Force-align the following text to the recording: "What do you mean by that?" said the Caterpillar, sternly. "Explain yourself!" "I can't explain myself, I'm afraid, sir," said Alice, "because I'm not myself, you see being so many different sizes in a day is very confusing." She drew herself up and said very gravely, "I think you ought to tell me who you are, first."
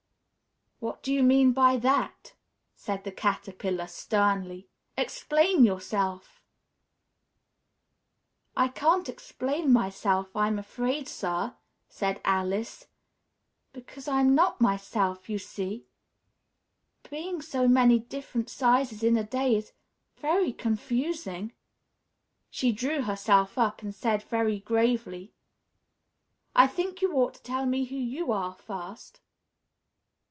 "What 0.83 1.03
do 1.03 1.13
you 1.13 1.21
mean 1.21 1.51
by 1.51 1.77
that?" 1.77 2.33
said 2.75 3.03
the 3.03 3.11
Caterpillar, 3.11 3.85
sternly. 3.85 4.67
"Explain 4.97 5.63
yourself!" 5.63 6.41
"I 8.57 8.67
can't 8.67 9.07
explain 9.07 9.71
myself, 9.71 10.35
I'm 10.35 10.57
afraid, 10.57 11.07
sir," 11.07 11.53
said 11.87 12.19
Alice, 12.25 12.87
"because 13.73 14.07
I'm 14.07 14.33
not 14.33 14.59
myself, 14.59 15.29
you 15.29 15.37
see 15.37 15.85
being 17.11 17.43
so 17.43 17.67
many 17.67 17.99
different 17.99 18.49
sizes 18.49 19.03
in 19.03 19.15
a 19.17 19.23
day 19.23 19.55
is 19.55 19.73
very 20.17 20.51
confusing." 20.51 21.53
She 22.49 22.71
drew 22.71 23.03
herself 23.03 23.55
up 23.55 23.83
and 23.83 23.93
said 23.93 24.23
very 24.23 24.57
gravely, 24.59 25.31
"I 26.55 26.65
think 26.65 27.03
you 27.03 27.13
ought 27.13 27.35
to 27.35 27.43
tell 27.43 27.67
me 27.67 27.85
who 27.85 27.95
you 27.97 28.31
are, 28.31 28.55
first." 28.55 29.19